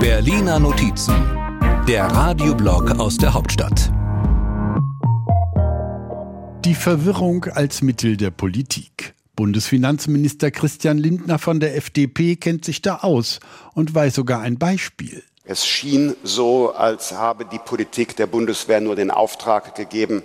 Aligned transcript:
Berliner 0.00 0.58
Notizen, 0.58 1.14
der 1.86 2.06
Radioblog 2.06 2.98
aus 2.98 3.18
der 3.18 3.34
Hauptstadt. 3.34 3.92
Die 6.64 6.74
Verwirrung 6.74 7.44
als 7.44 7.82
Mittel 7.82 8.16
der 8.16 8.30
Politik. 8.30 9.14
Bundesfinanzminister 9.36 10.50
Christian 10.50 10.96
Lindner 10.96 11.38
von 11.38 11.60
der 11.60 11.76
FDP 11.76 12.36
kennt 12.36 12.64
sich 12.64 12.80
da 12.80 13.00
aus 13.02 13.40
und 13.74 13.94
weiß 13.94 14.14
sogar 14.14 14.40
ein 14.40 14.58
Beispiel. 14.58 15.22
Es 15.44 15.66
schien 15.66 16.16
so, 16.22 16.72
als 16.72 17.12
habe 17.12 17.44
die 17.44 17.58
Politik 17.58 18.16
der 18.16 18.26
Bundeswehr 18.26 18.80
nur 18.80 18.96
den 18.96 19.10
Auftrag 19.10 19.74
gegeben, 19.74 20.22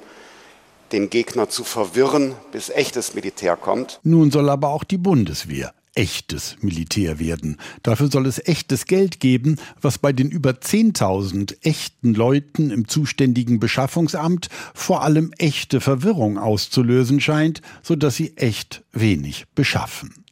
den 0.94 1.10
Gegner 1.10 1.50
zu 1.50 1.66
verwirren, 1.66 2.34
bis 2.54 2.70
echtes 2.70 3.14
Militär 3.14 3.58
kommt. 3.58 4.00
Nun 4.04 4.32
soll 4.32 4.50
aber 4.50 4.70
auch 4.70 4.86
die 4.86 4.98
Bundeswehr 4.98 5.74
echtes 5.96 6.58
Militär 6.62 7.20
werden. 7.20 7.58
Dafür 7.84 8.10
soll 8.10 8.26
es 8.26 8.46
echtes 8.46 8.86
Geld 8.86 9.20
geben, 9.20 9.58
was 9.82 9.98
bei 9.98 10.14
den 10.14 10.30
über 10.30 10.52
10.000 10.52 11.58
echten 11.62 12.14
Leuten 12.14 12.72
im 12.72 12.88
zuständigen 12.88 13.60
Beschaffungsamt 13.60 14.50
vor 14.74 15.04
allem 15.04 15.32
echte 15.38 15.82
Verwirrung 15.82 16.38
auszulösen 16.38 17.20
scheint, 17.20 17.62
sodass 17.82 18.16
sie 18.16 18.36
echt 18.38 18.84
wenig 18.92 19.46
beschaffen. 19.56 20.24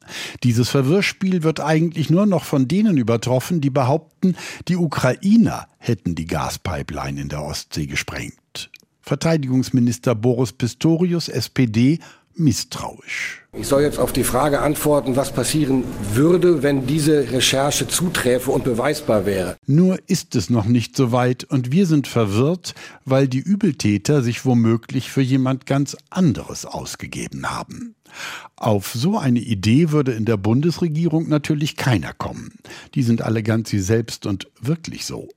Dieses 0.44 0.70
Verwirrspiel 0.70 1.44
wird 1.44 1.60
eigentlich 1.60 2.10
nur 2.10 2.26
noch 2.26 2.44
von 2.44 2.68
denen 2.68 2.98
übertroffen, 2.98 3.62
die 3.62 3.70
behaupten, 3.70 4.36
die 4.68 4.76
Ukrainer 4.76 5.68
hätten 5.78 6.16
die 6.16 6.26
Gaspipeline 6.26 7.22
in 7.22 7.30
der 7.30 7.44
Ostsee 7.44 7.86
gesprengt. 7.86 8.70
Verteidigungsminister 9.02 10.16
Boris 10.16 10.54
Pistorius, 10.54 11.28
SPD, 11.28 12.00
misstrauisch. 12.36 13.42
Ich 13.54 13.68
soll 13.68 13.82
jetzt 13.82 14.00
auf 14.00 14.14
die 14.14 14.24
Frage 14.24 14.62
antworten, 14.62 15.18
was 15.18 15.34
passieren 15.34 15.84
würde, 16.14 16.64
wenn 16.64 16.88
diese 16.88 17.32
Recherche 17.32 17.88
zuträfe 17.88 18.50
und 18.52 18.64
beweisbar 18.64 19.26
wäre. 19.26 19.58
Nur 19.68 20.00
ist 20.08 20.36
es 20.36 20.50
noch 20.50 20.66
nicht 20.66 20.96
so 20.96 21.12
weit 21.12 21.44
und 21.44 21.72
wir 21.72 21.86
sind 21.86 22.08
verwirrt, 22.08 22.74
weil 23.04 23.28
die 23.28 23.40
Übeltäter 23.40 24.22
sich 24.22 24.46
womöglich 24.46 25.12
für 25.12 25.22
jemand 25.22 25.66
ganz 25.66 25.98
anderes 26.10 26.66
ausgegeben 26.66 27.52
haben. 27.52 27.96
Auf 28.56 28.92
so 28.94 29.18
eine 29.18 29.40
Idee 29.40 29.92
würde 29.92 30.14
in 30.14 30.26
der 30.26 30.38
Bundesregierung 30.38 31.28
natürlich 31.30 31.76
keiner 31.76 32.14
kommen. 32.14 32.54
Die 32.96 33.04
sind 33.04 33.22
alle 33.22 33.44
ganz 33.44 33.70
sie 33.70 33.80
selbst 33.80 34.26
und 34.26 34.48
wirklich 34.62 35.06
so. 35.06 35.30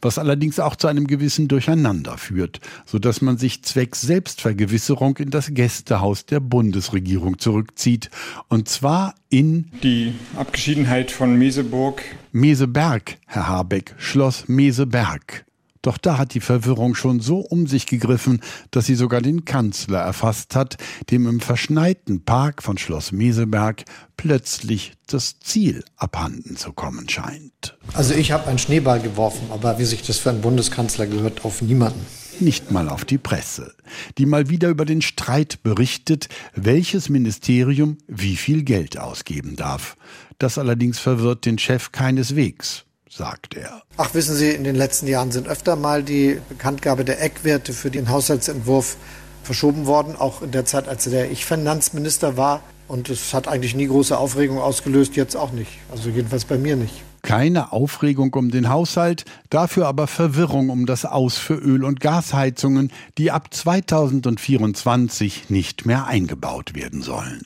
Was 0.00 0.18
allerdings 0.18 0.60
auch 0.60 0.76
zu 0.76 0.88
einem 0.88 1.06
gewissen 1.06 1.48
Durcheinander 1.48 2.18
führt, 2.18 2.60
so 2.86 2.98
dass 2.98 3.22
man 3.22 3.38
sich 3.38 3.62
zwecks 3.62 4.00
Selbstvergewisserung 4.00 5.16
in 5.18 5.30
das 5.30 5.54
Gästehaus 5.54 6.26
der 6.26 6.40
Bundesregierung 6.40 7.38
zurückzieht. 7.38 8.10
Und 8.48 8.68
zwar 8.68 9.14
in 9.28 9.70
die 9.82 10.14
Abgeschiedenheit 10.36 11.10
von 11.10 11.36
Meseburg. 11.38 12.02
Meseberg, 12.32 13.18
Herr 13.26 13.48
Habeck, 13.48 13.94
Schloss 13.98 14.48
Meseberg. 14.48 15.44
Doch 15.82 15.98
da 15.98 16.16
hat 16.16 16.34
die 16.34 16.40
Verwirrung 16.40 16.94
schon 16.94 17.20
so 17.20 17.38
um 17.38 17.66
sich 17.66 17.86
gegriffen, 17.86 18.40
dass 18.70 18.86
sie 18.86 18.94
sogar 18.94 19.20
den 19.20 19.44
Kanzler 19.44 19.98
erfasst 19.98 20.54
hat, 20.54 20.76
dem 21.10 21.26
im 21.26 21.40
verschneiten 21.40 22.24
Park 22.24 22.62
von 22.62 22.78
Schloss 22.78 23.10
Meseberg 23.10 23.84
plötzlich 24.16 24.94
das 25.08 25.40
Ziel 25.40 25.84
abhanden 25.96 26.56
zu 26.56 26.72
kommen 26.72 27.08
scheint. 27.08 27.76
Also 27.94 28.14
ich 28.14 28.30
habe 28.30 28.46
einen 28.46 28.58
Schneeball 28.58 29.00
geworfen, 29.00 29.48
aber 29.50 29.78
wie 29.80 29.84
sich 29.84 30.02
das 30.02 30.18
für 30.18 30.30
einen 30.30 30.40
Bundeskanzler 30.40 31.06
gehört, 31.06 31.44
auf 31.44 31.60
niemanden 31.60 32.00
nicht 32.40 32.70
mal 32.70 32.88
auf 32.88 33.04
die 33.04 33.18
Presse, 33.18 33.74
die 34.18 34.26
mal 34.26 34.48
wieder 34.48 34.68
über 34.68 34.84
den 34.84 35.02
Streit 35.02 35.62
berichtet, 35.62 36.28
welches 36.54 37.08
Ministerium 37.08 37.98
wie 38.08 38.36
viel 38.36 38.62
Geld 38.62 38.98
ausgeben 38.98 39.54
darf. 39.54 39.96
Das 40.38 40.58
allerdings 40.58 40.98
verwirrt 40.98 41.44
den 41.44 41.58
Chef 41.58 41.92
keineswegs 41.92 42.86
sagt 43.14 43.54
er. 43.56 43.82
Ach, 43.96 44.14
wissen 44.14 44.34
Sie, 44.34 44.50
in 44.50 44.64
den 44.64 44.74
letzten 44.74 45.06
Jahren 45.06 45.32
sind 45.32 45.48
öfter 45.48 45.76
mal 45.76 46.02
die 46.02 46.40
Bekanntgabe 46.48 47.04
der 47.04 47.22
Eckwerte 47.22 47.72
für 47.72 47.90
den 47.90 48.08
Haushaltsentwurf 48.08 48.96
verschoben 49.42 49.86
worden, 49.86 50.16
auch 50.16 50.42
in 50.42 50.50
der 50.50 50.64
Zeit, 50.64 50.88
als 50.88 51.04
der 51.04 51.30
ich 51.30 51.44
Finanzminister 51.44 52.36
war. 52.36 52.62
Und 52.88 53.10
es 53.10 53.32
hat 53.32 53.48
eigentlich 53.48 53.74
nie 53.74 53.86
große 53.86 54.16
Aufregung 54.16 54.58
ausgelöst, 54.58 55.16
jetzt 55.16 55.36
auch 55.36 55.52
nicht. 55.52 55.70
Also 55.90 56.10
jedenfalls 56.10 56.44
bei 56.44 56.58
mir 56.58 56.76
nicht. 56.76 57.02
Keine 57.22 57.72
Aufregung 57.72 58.34
um 58.34 58.50
den 58.50 58.68
Haushalt, 58.68 59.24
dafür 59.48 59.86
aber 59.86 60.08
Verwirrung 60.08 60.70
um 60.70 60.86
das 60.86 61.04
Aus 61.04 61.38
für 61.38 61.54
Öl- 61.54 61.84
und 61.84 62.00
Gasheizungen, 62.00 62.90
die 63.16 63.30
ab 63.30 63.54
2024 63.54 65.48
nicht 65.48 65.86
mehr 65.86 66.06
eingebaut 66.06 66.74
werden 66.74 67.02
sollen 67.02 67.42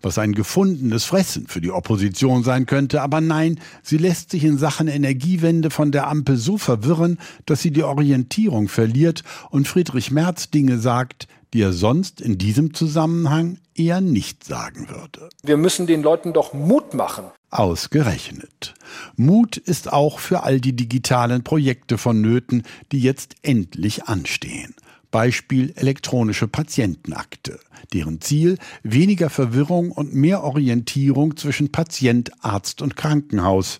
was 0.00 0.18
ein 0.18 0.32
gefundenes 0.32 1.04
Fressen 1.04 1.46
für 1.46 1.60
die 1.60 1.70
Opposition 1.70 2.42
sein 2.44 2.66
könnte, 2.66 3.02
aber 3.02 3.20
nein, 3.20 3.60
sie 3.82 3.98
lässt 3.98 4.30
sich 4.30 4.44
in 4.44 4.58
Sachen 4.58 4.88
Energiewende 4.88 5.70
von 5.70 5.92
der 5.92 6.08
Ampel 6.08 6.36
so 6.36 6.58
verwirren, 6.58 7.18
dass 7.46 7.62
sie 7.62 7.70
die 7.70 7.82
Orientierung 7.82 8.68
verliert 8.68 9.22
und 9.50 9.68
Friedrich 9.68 10.10
Merz 10.10 10.50
Dinge 10.50 10.78
sagt, 10.78 11.28
die 11.52 11.60
er 11.60 11.72
sonst 11.72 12.20
in 12.20 12.38
diesem 12.38 12.74
Zusammenhang 12.74 13.58
eher 13.74 14.00
nicht 14.00 14.44
sagen 14.44 14.88
würde. 14.88 15.28
Wir 15.42 15.56
müssen 15.56 15.86
den 15.86 16.02
Leuten 16.02 16.32
doch 16.32 16.52
Mut 16.52 16.94
machen. 16.94 17.24
Ausgerechnet. 17.50 18.74
Mut 19.16 19.58
ist 19.58 19.92
auch 19.92 20.18
für 20.18 20.42
all 20.42 20.60
die 20.60 20.74
digitalen 20.74 21.44
Projekte 21.44 21.98
vonnöten, 21.98 22.62
die 22.92 23.00
jetzt 23.00 23.34
endlich 23.42 24.04
anstehen. 24.04 24.74
Beispiel 25.12 25.72
elektronische 25.76 26.48
Patientenakte, 26.48 27.60
deren 27.92 28.20
Ziel 28.20 28.58
weniger 28.82 29.30
Verwirrung 29.30 29.92
und 29.92 30.12
mehr 30.12 30.42
Orientierung 30.42 31.36
zwischen 31.36 31.70
Patient, 31.70 32.32
Arzt 32.40 32.82
und 32.82 32.96
Krankenhaus. 32.96 33.78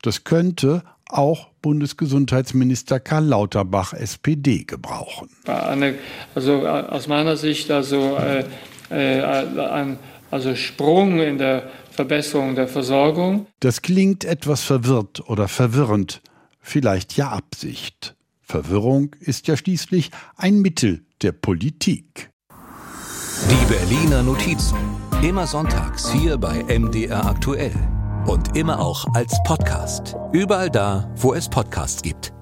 Das 0.00 0.24
könnte 0.24 0.82
auch 1.06 1.48
Bundesgesundheitsminister 1.60 2.98
Karl 2.98 3.26
Lauterbach 3.26 3.92
SPD 3.92 4.64
gebrauchen. 4.64 5.28
Eine, 5.46 5.96
also 6.34 6.64
äh, 6.64 6.68
aus 6.68 7.08
meiner 7.08 7.36
Sicht 7.36 7.70
also 7.70 8.16
äh, 8.16 8.44
äh, 8.90 9.22
ein 9.22 9.98
also 10.30 10.54
Sprung 10.54 11.20
in 11.20 11.36
der 11.36 11.70
Verbesserung 11.90 12.54
der 12.54 12.68
Versorgung. 12.68 13.46
Das 13.60 13.82
klingt 13.82 14.24
etwas 14.24 14.62
verwirrt 14.62 15.28
oder 15.28 15.46
verwirrend, 15.46 16.22
vielleicht 16.60 17.16
ja 17.16 17.28
Absicht. 17.28 18.14
Verwirrung 18.42 19.14
ist 19.20 19.48
ja 19.48 19.56
schließlich 19.56 20.10
ein 20.36 20.60
Mittel 20.60 21.04
der 21.22 21.32
Politik. 21.32 22.30
Die 23.48 23.72
Berliner 23.72 24.22
Notizen. 24.22 24.76
Immer 25.22 25.46
sonntags 25.46 26.10
hier 26.10 26.36
bei 26.36 26.62
MDR 26.64 27.24
aktuell. 27.26 27.72
Und 28.26 28.56
immer 28.56 28.80
auch 28.80 29.06
als 29.14 29.36
Podcast. 29.44 30.16
Überall 30.32 30.70
da, 30.70 31.12
wo 31.16 31.34
es 31.34 31.48
Podcasts 31.48 32.02
gibt. 32.02 32.32